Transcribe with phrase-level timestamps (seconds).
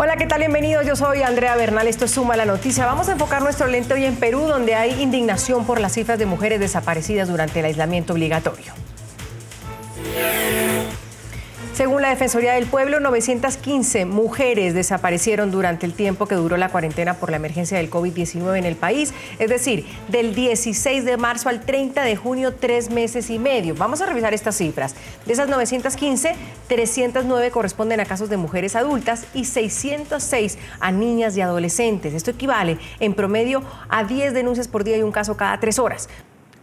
[0.00, 0.38] Hola, ¿qué tal?
[0.38, 0.86] Bienvenidos.
[0.86, 1.88] Yo soy Andrea Bernal.
[1.88, 2.86] Esto es Suma la Noticia.
[2.86, 6.24] Vamos a enfocar nuestro lente hoy en Perú, donde hay indignación por las cifras de
[6.24, 8.72] mujeres desaparecidas durante el aislamiento obligatorio.
[11.78, 17.14] Según la Defensoría del Pueblo, 915 mujeres desaparecieron durante el tiempo que duró la cuarentena
[17.14, 21.60] por la emergencia del COVID-19 en el país, es decir, del 16 de marzo al
[21.60, 23.76] 30 de junio, tres meses y medio.
[23.76, 24.96] Vamos a revisar estas cifras.
[25.24, 26.34] De esas 915,
[26.66, 32.12] 309 corresponden a casos de mujeres adultas y 606 a niñas y adolescentes.
[32.12, 36.08] Esto equivale en promedio a 10 denuncias por día y un caso cada tres horas.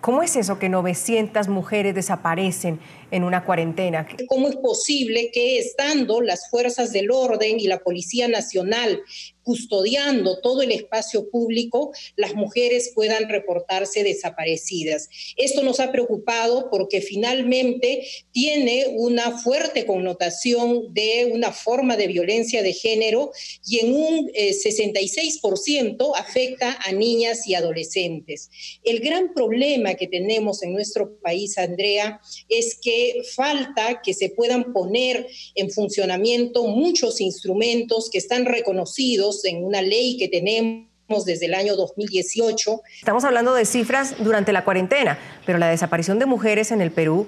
[0.05, 4.05] ¿Cómo es eso que 900 mujeres desaparecen en una cuarentena?
[4.27, 9.01] ¿Cómo es posible que estando las fuerzas del orden y la Policía Nacional
[9.45, 15.07] custodiando todo el espacio público, las mujeres puedan reportarse desaparecidas.
[15.37, 22.63] Esto nos ha preocupado porque finalmente tiene una fuerte connotación de una forma de violencia
[22.63, 23.31] de género
[23.65, 28.49] y en un 66% eh, afecta a niñas y adolescentes.
[28.83, 34.73] El gran problema que tenemos en nuestro país, Andrea, es que falta que se puedan
[34.73, 41.53] poner en funcionamiento muchos instrumentos que están reconocidos en una ley que tenemos desde el
[41.53, 42.81] año 2018.
[42.99, 47.27] Estamos hablando de cifras durante la cuarentena, pero la desaparición de mujeres en el Perú,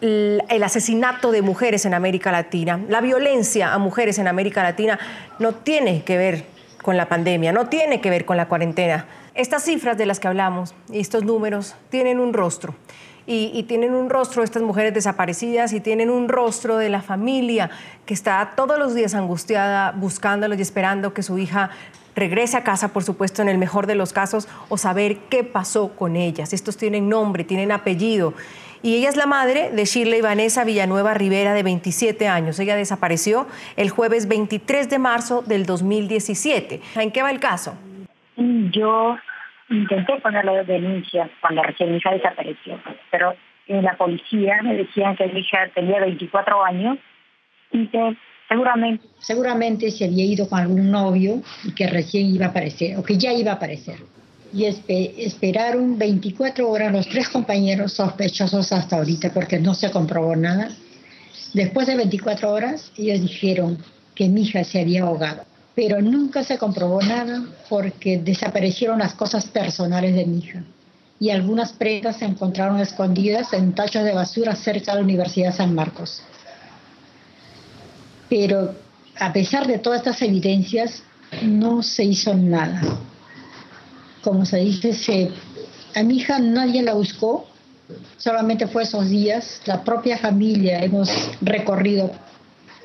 [0.00, 4.98] el asesinato de mujeres en América Latina, la violencia a mujeres en América Latina
[5.38, 6.53] no tiene que ver
[6.84, 9.06] con la pandemia, no tiene que ver con la cuarentena.
[9.34, 12.74] Estas cifras de las que hablamos y estos números tienen un rostro
[13.26, 17.70] y, tienen un rostro estas mujeres desaparecidas y tienen un rostro de la familia
[18.04, 21.70] que está todos los días angustiada buscándolos y esperando que su hija
[22.14, 25.96] regrese a casa, por supuesto, en el mejor de los casos, o saber qué pasó
[25.96, 26.52] con ellas.
[26.52, 28.34] Estos tienen nombre, tienen apellido.
[28.84, 32.60] Y ella es la madre de Shirley Vanessa Villanueva Rivera, de 27 años.
[32.60, 33.46] Ella desapareció
[33.78, 36.82] el jueves 23 de marzo del 2017.
[36.96, 37.78] ¿En qué va el caso?
[38.36, 39.16] Yo
[39.70, 42.78] intenté ponerlo de denuncia cuando recién mi hija desapareció,
[43.10, 43.34] pero
[43.68, 46.98] en la policía me decían que mi hija tenía 24 años
[47.72, 48.18] y que
[48.50, 53.02] seguramente, seguramente se había ido con algún novio y que recién iba a aparecer, o
[53.02, 53.96] que ya iba a aparecer.
[54.54, 60.70] Y esperaron 24 horas los tres compañeros sospechosos hasta ahorita porque no se comprobó nada.
[61.52, 63.78] Después de 24 horas, ellos dijeron
[64.14, 65.44] que mi hija se había ahogado
[65.74, 70.62] pero nunca se comprobó nada porque desaparecieron las cosas personales de mi hija
[71.18, 75.74] y algunas prendas se encontraron escondidas en tachos de basura cerca de la Universidad San
[75.74, 76.22] Marcos.
[78.28, 78.74] Pero
[79.18, 81.02] a pesar de todas estas evidencias,
[81.42, 82.82] no se hizo nada.
[84.24, 85.30] Como se dice,
[85.94, 87.46] a mi hija nadie la buscó,
[88.16, 91.10] solamente fue esos días, la propia familia, hemos
[91.42, 92.10] recorrido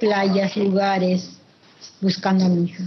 [0.01, 1.39] playas, lugares,
[2.01, 2.83] buscando a mi hija.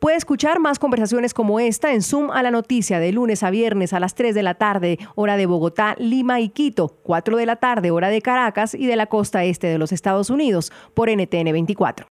[0.00, 3.92] Puede escuchar más conversaciones como esta en Zoom a la noticia de lunes a viernes
[3.92, 7.56] a las 3 de la tarde, hora de Bogotá, Lima y Quito, 4 de la
[7.56, 11.52] tarde, hora de Caracas y de la costa este de los Estados Unidos, por NTN
[11.52, 12.04] 24.